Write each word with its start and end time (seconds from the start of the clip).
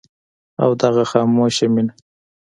او 0.63 0.69
دغه 0.81 1.03
خاموشه 1.11 1.67
مينه 1.73 1.93